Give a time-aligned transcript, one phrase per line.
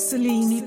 [0.00, 0.62] Celine